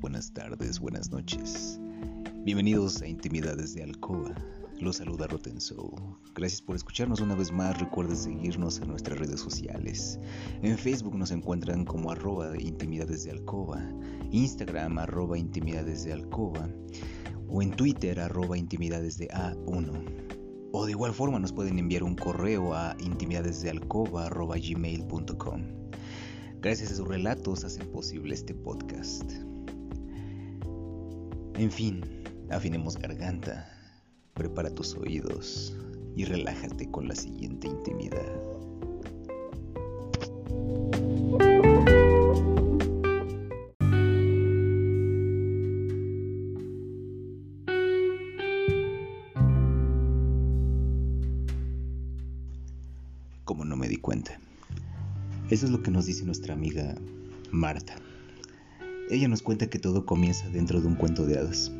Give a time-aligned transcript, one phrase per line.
[0.00, 1.78] buenas tardes, buenas noches.
[2.42, 4.34] Bienvenidos a Intimidades de Alcoba.
[4.80, 5.92] Los saluda Rotten Soul.
[6.34, 7.78] Gracias por escucharnos una vez más.
[7.78, 10.18] Recuerden seguirnos en nuestras redes sociales.
[10.62, 13.86] En Facebook nos encuentran como arroba intimidades de alcoba,
[14.30, 16.66] Instagram arroba intimidades de alcoba
[17.50, 20.70] o en Twitter arroba intimidades de A1.
[20.72, 25.78] O de igual forma nos pueden enviar un correo a intimidadesdealcoba.gmail.com.
[26.60, 29.47] Gracias a sus relatos hacen posible este podcast.
[31.58, 32.04] En fin,
[32.50, 33.68] afinemos garganta
[34.34, 35.76] prepara tus oídos
[36.14, 38.32] y relájate con la siguiente intimidad.
[53.42, 54.38] Como no me di cuenta.
[55.50, 56.94] Eso es lo que nos dice nuestra amiga
[57.50, 57.96] Marta.
[59.10, 61.72] Ella nos cuenta que todo comienza dentro de un cuento de hadas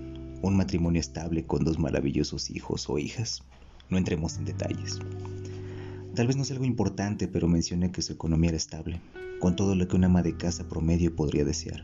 [0.42, 3.42] un matrimonio estable con dos maravillosos hijos o hijas.
[3.90, 5.00] No entremos en detalles.
[6.14, 9.00] Tal vez no sea algo importante, pero mencioné que su economía era estable,
[9.40, 11.82] con todo lo que una ama de casa promedio podría desear.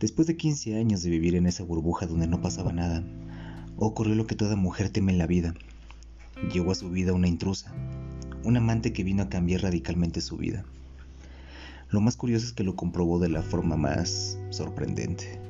[0.00, 3.04] Después de 15 años de vivir en esa burbuja donde no pasaba nada,
[3.76, 5.54] ocurrió lo que toda mujer teme en la vida.
[6.52, 7.72] Llegó a su vida una intrusa,
[8.44, 10.64] un amante que vino a cambiar radicalmente su vida.
[11.90, 15.40] Lo más curioso es que lo comprobó de la forma más sorprendente.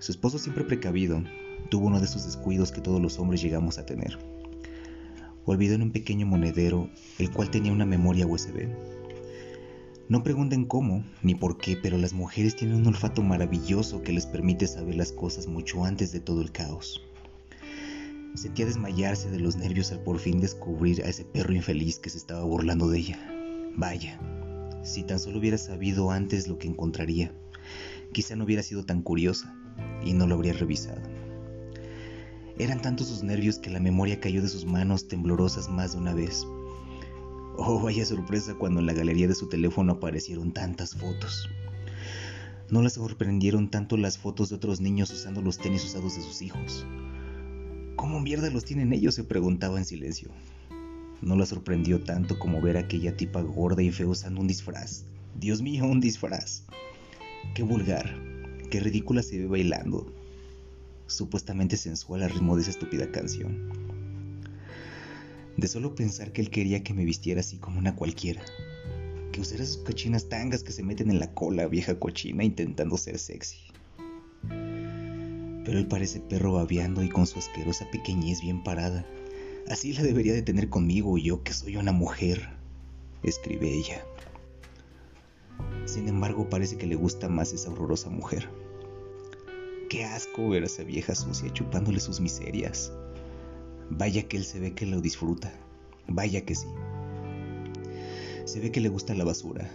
[0.00, 1.22] Su esposo siempre precavido
[1.70, 4.18] tuvo uno de esos descuidos que todos los hombres llegamos a tener.
[5.44, 8.68] Olvidó en un pequeño monedero, el cual tenía una memoria USB.
[10.08, 14.26] No pregunten cómo ni por qué, pero las mujeres tienen un olfato maravilloso que les
[14.26, 17.00] permite saber las cosas mucho antes de todo el caos.
[18.34, 22.18] Sentía desmayarse de los nervios al por fin descubrir a ese perro infeliz que se
[22.18, 23.18] estaba burlando de ella.
[23.76, 24.18] Vaya,
[24.82, 27.32] si tan solo hubiera sabido antes lo que encontraría,
[28.12, 29.54] quizá no hubiera sido tan curiosa
[30.04, 31.00] y no lo habría revisado.
[32.58, 36.14] Eran tantos sus nervios que la memoria cayó de sus manos temblorosas más de una
[36.14, 36.46] vez.
[37.56, 41.48] Oh, vaya sorpresa cuando en la galería de su teléfono aparecieron tantas fotos.
[42.70, 46.40] No la sorprendieron tanto las fotos de otros niños usando los tenis usados de sus
[46.42, 46.86] hijos.
[47.96, 49.14] ¿Cómo mierda los tienen ellos?
[49.14, 50.30] se preguntaba en silencio.
[51.22, 55.04] No la sorprendió tanto como ver a aquella tipa gorda y fea usando un disfraz.
[55.38, 56.64] Dios mío, un disfraz.
[57.54, 58.32] Qué vulgar
[58.72, 60.10] qué ridícula se ve bailando,
[61.06, 63.70] supuestamente sensual al ritmo de esa estúpida canción.
[65.58, 68.42] De solo pensar que él quería que me vistiera así como una cualquiera,
[69.30, 73.18] que usara sus cochinas tangas que se meten en la cola, vieja cochina, intentando ser
[73.18, 73.58] sexy.
[74.48, 79.04] Pero él parece perro babeando y con su asquerosa pequeñez bien parada.
[79.72, 82.46] Así la debería de tener conmigo yo que soy una mujer,
[83.22, 84.04] escribe ella.
[85.86, 88.50] Sin embargo, parece que le gusta más esa horrorosa mujer.
[89.88, 92.92] Qué asco ver a esa vieja sucia chupándole sus miserias.
[93.88, 95.50] Vaya que él se ve que lo disfruta.
[96.06, 96.68] Vaya que sí.
[98.44, 99.70] Se ve que le gusta la basura.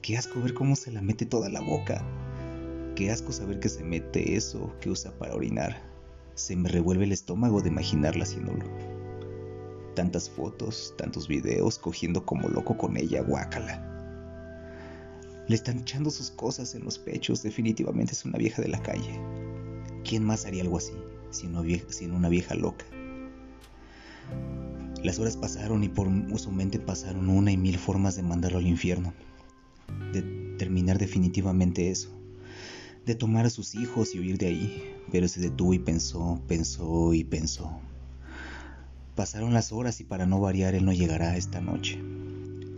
[0.00, 2.02] Qué asco ver cómo se la mete toda la boca.
[2.94, 5.82] Qué asco saber que se mete eso que usa para orinar.
[6.34, 8.95] Se me revuelve el estómago de imaginarla haciéndolo.
[9.96, 13.82] Tantas fotos, tantos videos cogiendo como loco con ella, guácala.
[15.48, 19.18] Le están echando sus cosas en los pechos, definitivamente es una vieja de la calle.
[20.04, 20.92] ¿Quién más haría algo así,
[21.30, 21.62] sino,
[22.14, 22.84] una vieja loca?
[25.02, 26.08] Las horas pasaron y por
[26.38, 29.14] su mente pasaron una y mil formas de mandarlo al infierno,
[30.12, 30.20] de
[30.58, 32.10] terminar definitivamente eso,
[33.06, 37.14] de tomar a sus hijos y huir de ahí, pero se detuvo y pensó, pensó
[37.14, 37.80] y pensó.
[39.16, 41.98] Pasaron las horas y para no variar él no llegará esta noche,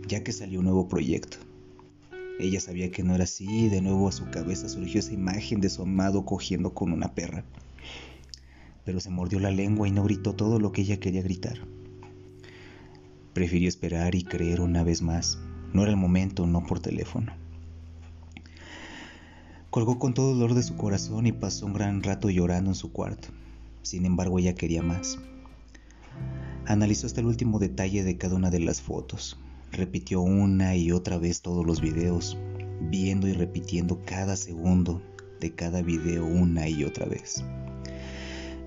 [0.07, 1.35] ya que salió un nuevo proyecto.
[2.39, 5.59] Ella sabía que no era así y de nuevo a su cabeza surgió esa imagen
[5.59, 7.43] de su amado cogiendo con una perra.
[8.85, 11.57] Pero se mordió la lengua y no gritó todo lo que ella quería gritar.
[13.33, 15.39] Prefirió esperar y creer una vez más.
[15.73, 17.33] No era el momento, no por teléfono.
[19.71, 22.93] Colgó con todo dolor de su corazón y pasó un gran rato llorando en su
[22.93, 23.27] cuarto.
[23.81, 25.19] Sin embargo, ella quería más.
[26.69, 29.39] Analizó hasta el último detalle de cada una de las fotos.
[29.71, 32.37] Repitió una y otra vez todos los videos,
[32.91, 35.01] viendo y repitiendo cada segundo
[35.39, 37.43] de cada video una y otra vez.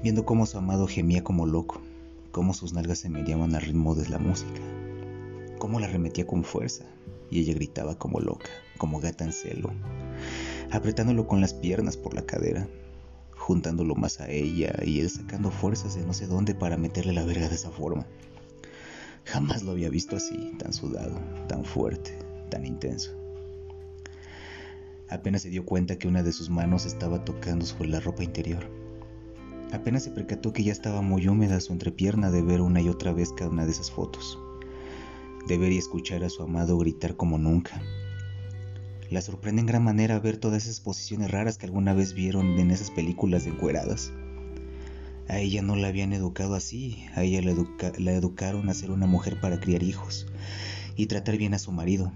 [0.02, 1.80] Viendo cómo su amado gemía como loco,
[2.32, 4.60] cómo sus nalgas se mediaban al ritmo de la música,
[5.60, 6.84] cómo la remetía con fuerza
[7.30, 9.70] y ella gritaba como loca, como gata en celo,
[10.72, 12.66] apretándolo con las piernas por la cadera,
[13.42, 17.24] juntándolo más a ella y él sacando fuerzas de no sé dónde para meterle la
[17.24, 18.06] verga de esa forma.
[19.24, 21.18] Jamás lo había visto así, tan sudado,
[21.48, 22.16] tan fuerte,
[22.50, 23.10] tan intenso.
[25.08, 28.64] Apenas se dio cuenta que una de sus manos estaba tocando sobre la ropa interior.
[29.72, 33.12] Apenas se percató que ya estaba muy húmeda su entrepierna de ver una y otra
[33.12, 34.38] vez cada una de esas fotos.
[35.48, 37.82] De ver y escuchar a su amado gritar como nunca.
[39.12, 42.70] La sorprende en gran manera ver todas esas posiciones raras que alguna vez vieron en
[42.70, 44.10] esas películas de encueradas.
[45.28, 47.54] A ella no la habían educado así, a ella la,
[47.98, 50.26] la educaron a ser una mujer para criar hijos
[50.96, 52.10] y tratar bien a su marido,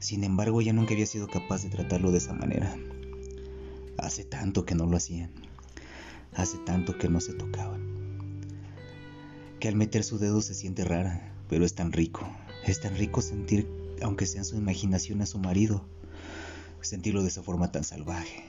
[0.00, 2.74] sin embargo, ella nunca había sido capaz de tratarlo de esa manera.
[3.98, 5.30] Hace tanto que no lo hacían.
[6.32, 7.82] Hace tanto que no se tocaban.
[9.60, 12.26] Que al meter su dedo se siente rara, pero es tan rico.
[12.64, 13.68] Es tan rico sentir,
[14.00, 15.84] aunque sea en su imaginación, a su marido.
[16.82, 18.44] Sentirlo de esa forma tan salvaje.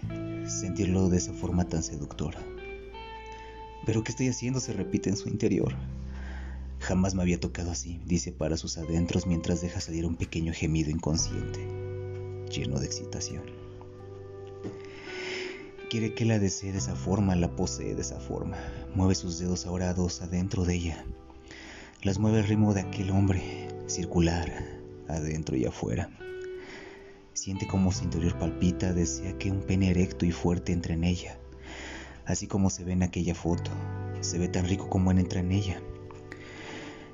[0.48, 2.40] Sentirlo de esa forma tan seductora.
[3.86, 4.60] Pero ¿qué estoy haciendo?
[4.60, 5.76] se repite en su interior.
[6.80, 10.90] Jamás me había tocado así, dice para sus adentros mientras deja salir un pequeño gemido
[10.90, 11.60] inconsciente,
[12.50, 13.44] lleno de excitación.
[15.90, 18.58] Quiere que la desee de esa forma, la posee de esa forma.
[18.96, 21.06] Mueve sus dedos ahora dos adentro de ella.
[22.02, 24.52] Las mueve al ritmo de aquel hombre, circular,
[25.08, 26.10] adentro y afuera.
[27.34, 31.40] Siente como su interior palpita, desea que un pene erecto y fuerte entre en ella.
[32.26, 33.72] Así como se ve en aquella foto,
[34.20, 35.82] se ve tan rico como en entra en ella.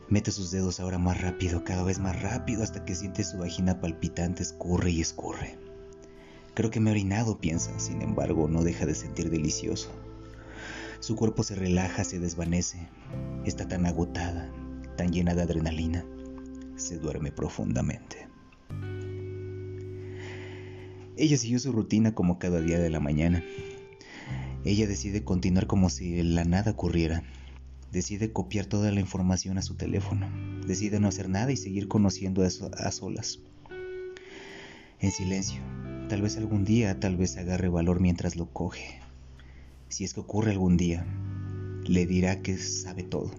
[0.09, 3.79] Mete sus dedos ahora más rápido, cada vez más rápido, hasta que siente su vagina
[3.79, 5.59] palpitante, escurre y escurre.
[6.55, 9.91] Creo que me he orinado, piensa, sin embargo, no deja de sentir delicioso.
[10.99, 12.89] Su cuerpo se relaja, se desvanece,
[13.45, 14.51] está tan agotada,
[14.95, 16.03] tan llena de adrenalina,
[16.75, 18.27] se duerme profundamente.
[21.17, 23.43] Ella siguió su rutina como cada día de la mañana.
[24.63, 27.23] Ella decide continuar como si la nada ocurriera,
[27.91, 30.27] Decide copiar toda la información a su teléfono.
[30.67, 33.39] Decide no hacer nada y seguir conociendo a, a solas.
[34.99, 35.61] En silencio.
[36.09, 38.99] Tal vez algún día, tal vez agarre valor mientras lo coge.
[39.87, 41.05] Si es que ocurre algún día,
[41.85, 43.31] le dirá que sabe todo.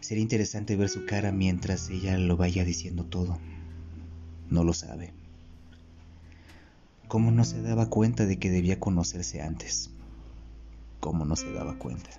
[0.00, 3.38] Sería interesante ver su cara mientras ella lo vaya diciendo todo.
[4.48, 5.12] No lo sabe.
[7.08, 9.90] ¿Cómo no se daba cuenta de que debía conocerse antes?
[10.98, 12.10] ¿Cómo no se daba cuenta?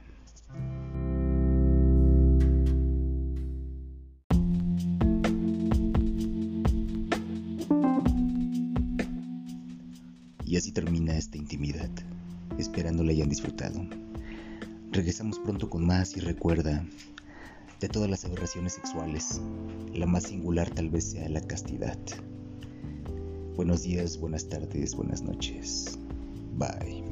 [10.46, 11.90] Y así termina esta intimidad,
[12.58, 13.86] esperando la hayan disfrutado.
[14.94, 16.86] Regresamos pronto con más y recuerda,
[17.82, 19.42] de todas las aberraciones sexuales,
[19.94, 21.98] la más singular tal vez sea la castidad.
[23.58, 25.98] Buenos días, buenas tardes, buenas noches.
[26.54, 27.07] Bye.